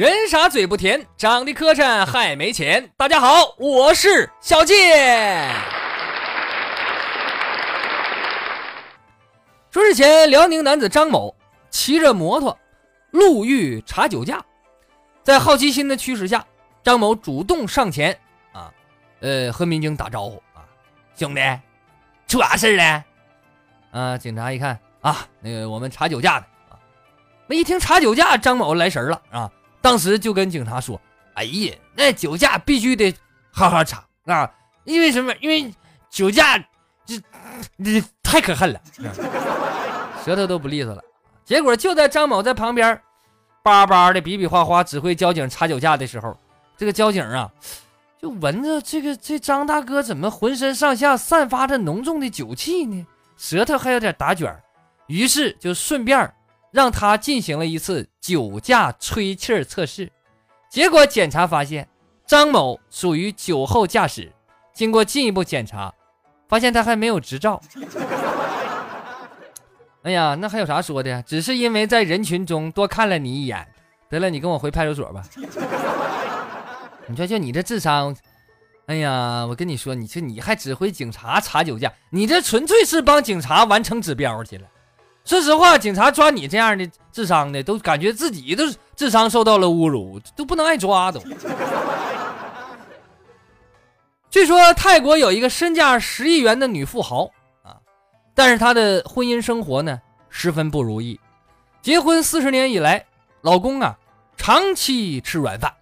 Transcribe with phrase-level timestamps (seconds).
[0.00, 2.90] 人傻嘴不甜，长得磕碜还没钱。
[2.96, 5.54] 大家好，我是小健。
[9.70, 11.36] 说日前，辽宁男子张某
[11.68, 12.58] 骑着摩托
[13.10, 14.42] 路遇查酒驾，
[15.22, 16.42] 在好奇心的驱使下，
[16.82, 18.18] 张某主动上前
[18.54, 18.72] 啊，
[19.20, 20.64] 呃，和民警打招呼啊，
[21.14, 21.42] 兄弟，
[22.26, 23.04] 出啥事了？
[23.90, 26.80] 啊，警察一看啊，那个我们查酒驾的啊，
[27.46, 29.52] 那一听查酒驾，张某来神了啊。
[29.80, 31.00] 当时就跟警察说
[31.34, 33.14] ：“哎呀，那酒驾必须得
[33.50, 34.50] 好好查啊！
[34.84, 35.34] 因为什么？
[35.40, 35.72] 因为
[36.10, 36.58] 酒驾
[37.06, 37.18] 这
[37.82, 38.80] 这太可恨了，
[40.24, 41.02] 舌头都不利索了。
[41.44, 43.00] 结果就在张某在旁边
[43.62, 46.36] 叭叭的比比划划指挥交警查酒驾的时候，
[46.76, 47.50] 这个交警啊，
[48.20, 53.06] 就闻着这个这张大哥怎么浑身上下散发着浓重的酒气呢？
[53.36, 54.54] 舌头还有点打卷
[55.06, 56.32] 于是就顺便。”
[56.70, 60.10] 让他进行了一次酒驾吹气测试，
[60.70, 61.88] 结果检查发现
[62.26, 64.32] 张某属于酒后驾驶。
[64.72, 65.92] 经过进一步检查，
[66.48, 67.60] 发现他还没有执照。
[70.02, 71.22] 哎呀，那还有啥说的？
[71.24, 73.66] 只是因为在人群中多看了你一眼。
[74.08, 75.22] 得了，你跟我回派出所吧。
[77.06, 78.16] 你说就你这智商，
[78.86, 84.66] 哎呀，我跟你说，你这你还指挥警察查酒驾，你这纯粹是帮警察完成指标去了。
[85.30, 88.64] 说实话，警察抓你这样的智商的，都感觉自己都
[88.96, 91.22] 智商受到了侮辱，都不能挨抓都。
[94.28, 97.30] 据说泰国有一个身价十亿元的女富豪
[97.62, 97.78] 啊，
[98.34, 101.20] 但是她的婚姻生活呢十分不如意。
[101.80, 103.06] 结婚四十年以来，
[103.42, 103.96] 老公啊
[104.36, 105.72] 长期吃软饭，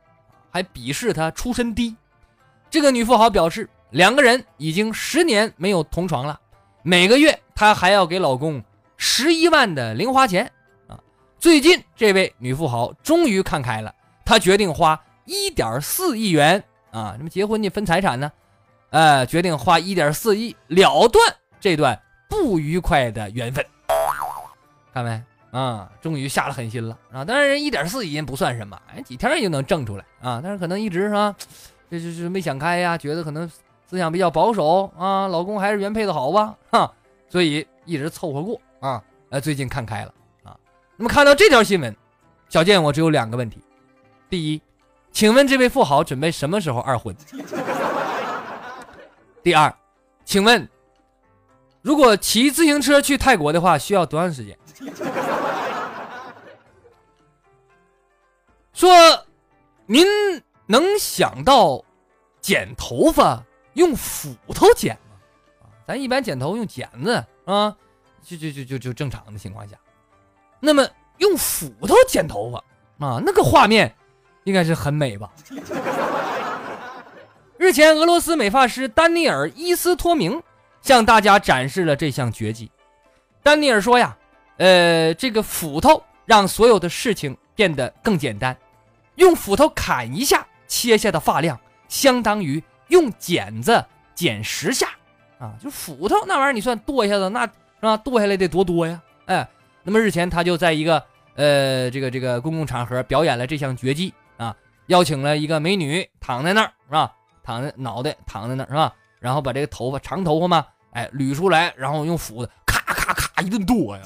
[0.50, 1.96] 还鄙视她出身低。
[2.68, 6.38] 这个女富豪表示，两个人已经十年没有同床了，
[6.82, 8.62] 每个月她还要给老公。
[8.98, 10.50] 十一万的零花钱
[10.88, 10.98] 啊！
[11.38, 13.94] 最近这位女富豪终于看开了，
[14.24, 17.14] 她决定花一点四亿元啊！
[17.16, 18.30] 那么结婚你分财产呢？
[18.90, 21.98] 呃，决定花一点四亿了断这段
[22.28, 23.64] 不愉快的缘分。
[24.92, 25.22] 看没
[25.52, 25.88] 啊？
[26.00, 27.24] 终于下了狠心了啊！
[27.24, 30.40] 当然，人一点四亿不算什么，哎，几天就能挣出来啊！
[30.42, 31.34] 但是可能一直是吧，
[31.88, 33.48] 这就是没想开呀，觉得可能
[33.86, 36.56] 思想比较保守啊，老公还是原配的好吧？
[36.72, 36.92] 哈，
[37.28, 38.60] 所以一直凑合过。
[38.80, 40.56] 啊，呃，最近看开了啊。
[40.96, 41.96] 那么看到这条新闻，
[42.48, 43.62] 小健我只有两个问题：
[44.30, 44.62] 第一，
[45.10, 47.14] 请问这位富豪准备什么时候二婚？
[49.42, 49.74] 第二，
[50.24, 50.68] 请问
[51.82, 54.58] 如果骑自行车去泰国的话，需要多长时间？
[58.72, 58.90] 说
[59.86, 60.06] 您
[60.66, 61.84] 能想到
[62.40, 65.16] 剪头发用斧头剪吗？
[65.62, 67.76] 啊，咱一般剪头用剪子啊。
[68.22, 69.76] 就就就就就正常的情况下，
[70.60, 70.86] 那么
[71.18, 72.58] 用斧头剪头发
[73.06, 73.94] 啊，那个画面
[74.44, 75.30] 应该是很美吧？
[77.56, 80.42] 日前，俄罗斯美发师丹尼尔伊斯托明
[80.80, 82.70] 向大家展示了这项绝技。
[83.42, 84.16] 丹尼尔说呀，
[84.58, 88.56] 呃，这个斧头让所有的事情变得更简单。
[89.16, 91.58] 用斧头砍一下，切下的发量
[91.88, 94.90] 相当于用剪子剪十下
[95.40, 95.54] 啊！
[95.60, 97.48] 就斧头那玩意儿，你算剁下子那。
[97.80, 97.96] 是吧？
[97.96, 99.00] 剁下来得多多呀！
[99.26, 99.48] 哎，
[99.82, 101.02] 那么日前他就在一个
[101.36, 104.54] 呃这个这个公共场合表演了这项绝技啊，
[104.86, 107.12] 邀请了一个美女躺在那儿是吧？
[107.42, 108.92] 躺在脑袋躺在那儿是吧？
[109.20, 114.02] 然后把这个头发长头发嘛，哎捋出来，然后用斧子咔咔咔一顿剁呀！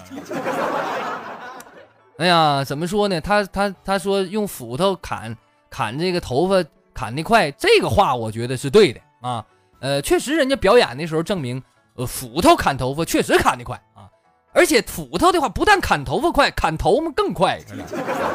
[2.19, 3.21] 哎呀，怎么说呢？
[3.21, 5.37] 他他他说用斧头砍
[5.71, 9.45] 砍这个头发砍得快，这个话我觉得是对的啊。
[9.81, 11.63] 呃，确实人家表演的时候证明。
[11.95, 14.09] 呃，斧头砍头发确实砍得快啊，
[14.53, 17.61] 而且斧头的话不但砍头发快，砍头发更快。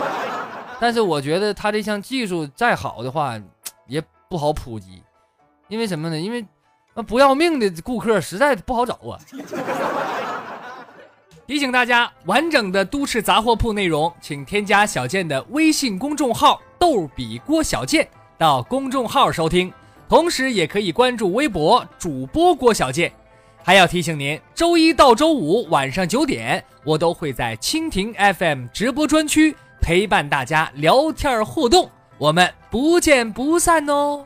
[0.80, 3.39] 但是我觉得他这项技术再好的话，
[3.88, 5.01] 也不好普及，
[5.68, 6.19] 因为什么呢？
[6.19, 6.45] 因为
[6.94, 9.18] 那不要命的顾客实在不好找啊。
[11.48, 18.07] 提醒大家，完整的都市杂货铺内容，请添加小健的微信公众号“逗比郭小健”
[18.38, 19.74] 到公众号收听，
[20.09, 23.12] 同时也可以关注微博主播郭小健。
[23.68, 31.92] 还要提醒您，周一到周五晚上九点，我都会在蜻蜓 FM 直播专区陪伴大家聊天互动。
[32.18, 34.24] 我们不见不散哦。